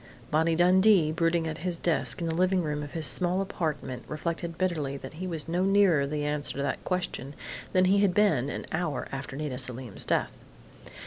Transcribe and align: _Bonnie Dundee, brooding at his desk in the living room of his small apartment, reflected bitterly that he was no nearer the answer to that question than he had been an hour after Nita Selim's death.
_Bonnie 0.31 0.55
Dundee, 0.55 1.11
brooding 1.11 1.47
at 1.47 1.59
his 1.59 1.77
desk 1.77 2.21
in 2.21 2.25
the 2.25 2.33
living 2.33 2.63
room 2.63 2.81
of 2.81 2.93
his 2.93 3.05
small 3.05 3.39
apartment, 3.39 4.01
reflected 4.07 4.57
bitterly 4.57 4.97
that 4.97 5.13
he 5.21 5.27
was 5.27 5.47
no 5.47 5.63
nearer 5.63 6.07
the 6.07 6.25
answer 6.25 6.53
to 6.55 6.63
that 6.63 6.83
question 6.83 7.35
than 7.71 7.85
he 7.85 7.99
had 7.99 8.15
been 8.15 8.49
an 8.49 8.65
hour 8.71 9.07
after 9.11 9.35
Nita 9.35 9.59
Selim's 9.59 10.03
death. 10.03 10.31